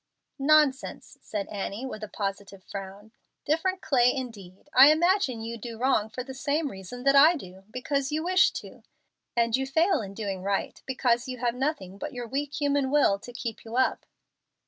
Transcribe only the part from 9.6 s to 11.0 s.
fail in doing right